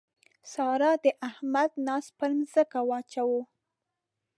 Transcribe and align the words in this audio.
سارا 0.53 0.91
د 1.03 1.05
احمد 1.29 1.71
ناز 1.87 2.05
پر 2.17 2.31
ځمکه 2.53 2.79
واچاوو. 2.89 3.41